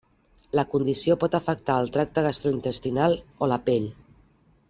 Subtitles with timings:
[0.59, 3.17] La condició pot afectar el tracte gastrointestinal
[3.47, 3.89] o la pell.